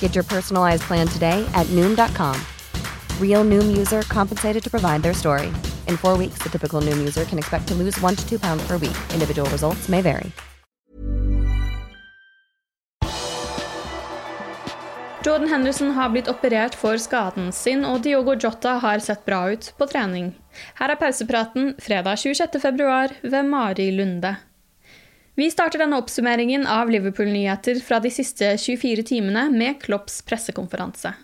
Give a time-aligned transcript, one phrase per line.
[0.00, 2.36] Get your personalized plan today at Noom.com.
[3.18, 5.46] Real Noom user compensated to provide their story.
[5.88, 8.62] In four weeks, the typical Noom user can expect to lose one to two pounds
[8.66, 8.98] per week.
[9.14, 10.32] Individual results may vary.
[15.22, 19.66] Jordan Henderson har blitt operert for skaden sin, og Diogo Jota har sett bra ut
[19.76, 20.30] på trening.
[20.80, 24.38] Her er pausepraten fredag 26.2 ved Mari Lunde.
[25.40, 31.14] Vi starter denne oppsummeringen av Liverpool-nyheter fra de siste 24 timene med Klopps pressekonferanse.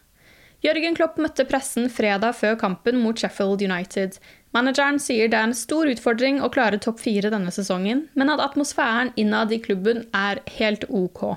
[0.65, 4.17] Jørgen Klopp møtte pressen fredag før kampen mot Sheffield United.
[4.57, 8.41] Manageren sier det er en stor utfordring å klare topp fire denne sesongen, men at
[8.41, 11.37] atmosfæren innad i klubben er helt ok.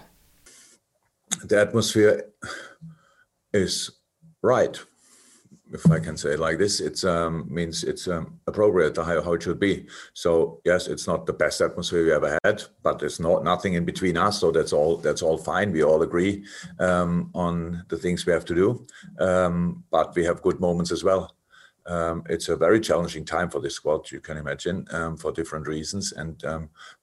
[1.43, 2.21] the atmosphere
[3.51, 3.91] is
[4.41, 4.79] right
[5.71, 9.33] if I can say it like this, it um, means it's um, appropriate how, how
[9.33, 9.85] it should be.
[10.13, 13.85] So yes, it's not the best atmosphere we ever had, but there's not nothing in
[13.85, 14.39] between us.
[14.39, 14.97] So that's all.
[14.97, 15.71] That's all fine.
[15.71, 16.43] We all agree
[16.79, 18.87] um, on the things we have to do,
[19.19, 21.35] um, but we have good moments as well.
[21.85, 24.11] Um, it's a very challenging time for this squad.
[24.11, 26.43] You can imagine um, for different reasons, and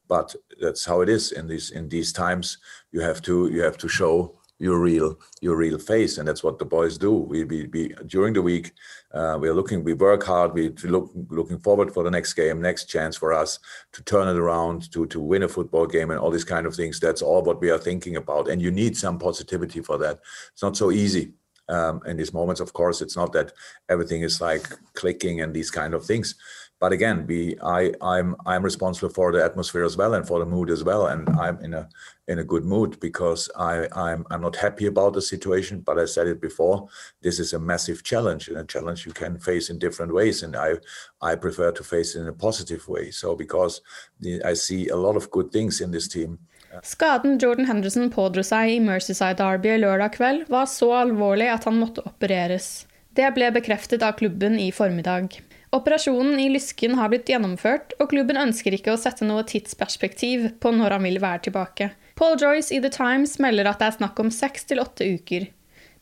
[0.08, 2.58] but that's how it is in these in these times.
[2.92, 6.58] You have to you have to show your real your real face and that's what
[6.58, 7.12] the boys do.
[7.12, 8.72] We we during the week
[9.12, 12.86] uh, we're looking we work hard we look looking forward for the next game next
[12.86, 13.58] chance for us
[13.92, 16.74] to turn it around to to win a football game and all these kind of
[16.74, 16.98] things.
[16.98, 20.20] That's all what we are thinking about and you need some positivity for that.
[20.52, 21.34] It's not so easy
[21.68, 22.60] um, in these moments.
[22.60, 23.52] Of course it's not that
[23.90, 26.34] everything is like clicking and these kind of things
[26.78, 30.46] but again we i i'm i'm responsible for the atmosphere as well and for the
[30.46, 31.88] mood as well and i'm in a
[32.28, 36.04] in a good mood because i i'm i'm not happy about the situation but i
[36.04, 36.88] said it before
[37.22, 40.56] this is a massive challenge and a challenge you can face in different ways and
[40.56, 40.74] i
[41.22, 43.80] i prefer to face it in a positive way so because
[44.20, 46.38] the, i see a lot of good things in this team
[46.82, 52.04] Skaden Jordan Henderson pådro seg i Derby lørdag kveld, var så alvorlig at han måtte
[52.04, 52.86] opereres.
[53.16, 55.40] Det ble bekreftet av klubben i formiddag.
[55.76, 60.72] Operasjonen i lysken har blitt gjennomført, og klubben ønsker ikke å sette noe tidsperspektiv på
[60.72, 61.90] når han vil være tilbake.
[62.16, 65.50] Paul Joyce i The Times melder at det er snakk om seks til åtte uker.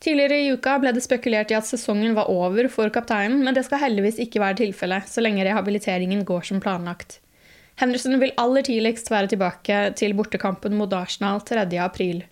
[0.05, 3.65] Tidligere i uka ble det spekulert i at sesongen var over for kapteinen, men det
[3.67, 7.19] skal heldigvis ikke være tilfellet, så lenge rehabiliteringen går som planlagt.
[7.81, 11.67] Henderson vil aller tidligst være tilbake til bortekampen mot Arsenal 3.
[11.83, 12.23] april.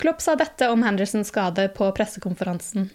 [0.00, 2.88] Klopp sa dette om Hendersons skade på pressekonferansen.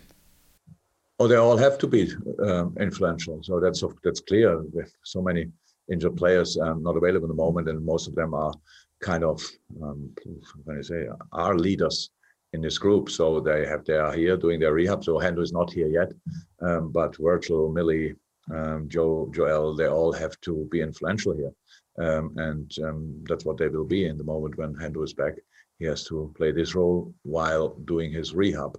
[1.21, 3.43] Oh, they all have to be um, influential.
[3.43, 4.61] So that's that's clear.
[4.61, 5.47] With so many
[5.91, 8.53] injured players um, not available at the moment, and most of them are
[9.01, 9.41] kind of,
[9.83, 10.41] um, can
[10.77, 12.09] I say, are leaders
[12.53, 13.09] in this group.
[13.09, 15.03] So they have they are here doing their rehab.
[15.03, 16.13] So Hendo is not here yet,
[16.61, 18.15] um, but Virgil, Millie,
[18.53, 21.53] um, Joe, Joel, they all have to be influential here,
[21.97, 25.33] um, and um, that's what they will be in the moment when Hendo is back.
[25.79, 28.77] He has to play this role while doing his rehab.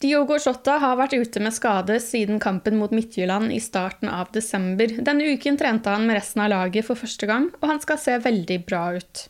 [0.00, 4.94] Diogo Jota har vært ute med skade siden kampen mot Midtjylland i starten av desember.
[4.96, 8.14] Denne uken trente han med resten av laget for første gang, og han skal se
[8.24, 9.26] veldig bra ut.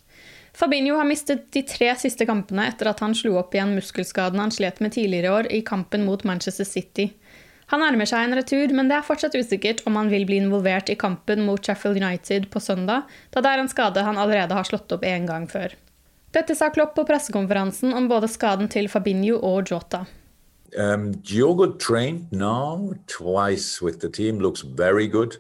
[0.55, 4.55] Fabinho har mistet de tre siste kampene etter at han slo opp igjen muskelskaden han
[4.55, 7.09] slet med tidligere år i kampen mot Manchester City.
[7.75, 10.91] Han nærmer seg en retur, men det er fortsatt usikkert om han vil bli involvert
[10.91, 14.71] i kampen mot Sheffield United på søndag, da det er en skade han allerede har
[14.71, 15.75] slått opp én gang før.
[16.31, 20.05] Dette sa Klopp på pressekonferansen om både skaden til Fabinho og Jota.
[20.77, 25.37] Um, Diogo trained now twice with the team, looks very good.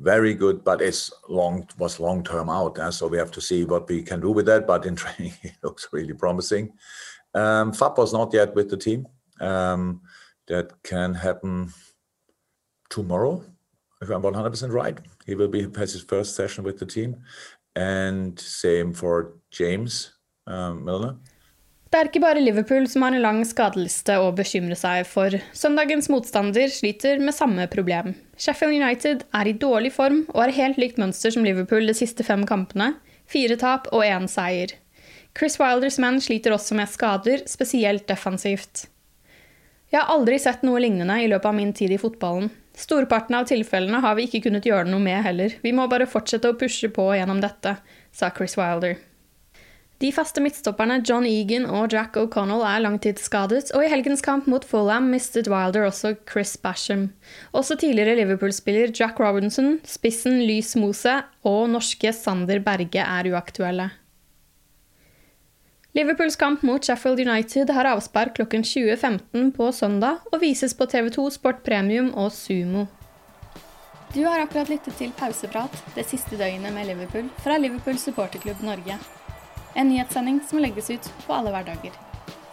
[0.00, 2.78] very good, but it's long was long term out.
[2.78, 4.66] Uh, so we have to see what we can do with that.
[4.66, 6.72] But in training, it looks really promising.
[7.34, 9.06] Um, Fab was not yet with the team.
[9.40, 10.02] Um,
[10.48, 11.72] that can happen
[12.88, 13.44] tomorrow,
[14.00, 14.98] if I'm 100% right.
[15.26, 17.16] He will be has his first session with the team,
[17.76, 20.12] and same for James
[20.46, 21.16] um, Milner.
[21.88, 25.32] Det er ikke bare Liverpool som har en lang skadeliste å bekymre seg for.
[25.56, 28.12] Søndagens motstander sliter med samme problem.
[28.36, 32.26] Sheffield United er i dårlig form og har helt likt mønster som Liverpool de siste
[32.28, 32.92] fem kampene.
[33.28, 34.76] Fire tap og én seier.
[35.38, 38.84] Chris Wilders menn sliter også med skader, spesielt defensivt.
[39.88, 42.50] Jeg har aldri sett noe lignende i løpet av min tid i fotballen.
[42.76, 45.56] Storparten av tilfellene har vi ikke kunnet gjøre noe med heller.
[45.64, 47.78] Vi må bare fortsette å pushe på gjennom dette,
[48.12, 48.98] sa Chris Wilder.
[49.98, 54.62] De faste midtstopperne John Egan og Jack O'Connell er langtidsskadet, og i helgens kamp mot
[54.62, 57.08] Fulham mistet Wilder også Chris Basham.
[57.50, 63.88] Også tidligere Liverpool-spiller Jack Robinson, spissen Lys Mose og norske Sander Berge er uaktuelle.
[65.98, 71.26] Liverpools kamp mot Sheffield United har avspark klokken 20.15 på søndag og vises på TV2
[71.40, 72.86] Sport Premium og Sumo.
[74.14, 79.17] Du har akkurat lyttet til Pauseprat det siste døgnet med Liverpool fra Liverpool supporterklubb Norge.
[79.78, 81.92] En nyhetssending som legges ut på alle hverdager.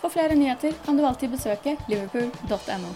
[0.02, 2.94] For flere nyheter kan du alltid besøke liverpool.no.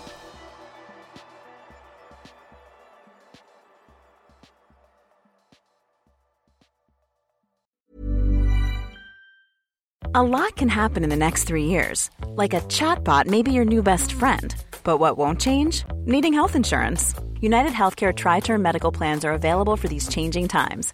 [10.14, 12.10] A lot can happen in the next three years.
[12.36, 14.54] Like a chatbot may be your new best friend.
[14.84, 15.86] But what won't change?
[16.06, 17.16] Needing health insurance.
[17.42, 20.94] United Healthcare Tri Term Medical Plans are available for these changing times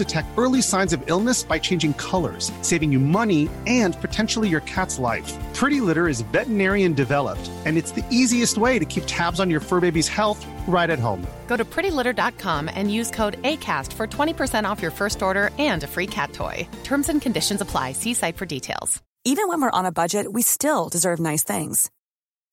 [0.03, 4.97] detect early signs of illness by changing colors, saving you money and potentially your cat's
[4.97, 5.31] life.
[5.53, 9.59] Pretty Litter is veterinarian developed, and it's the easiest way to keep tabs on your
[9.59, 11.21] fur baby's health right at home.
[11.47, 15.87] Go to prettylitter.com and use code ACAST for 20% off your first order and a
[15.87, 16.67] free cat toy.
[16.83, 17.91] Terms and conditions apply.
[17.91, 19.01] See site for details.
[19.23, 21.91] Even when we're on a budget, we still deserve nice things.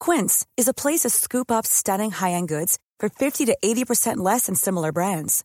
[0.01, 4.19] Quince is a place to scoop up stunning high end goods for 50 to 80%
[4.19, 5.45] less than similar brands.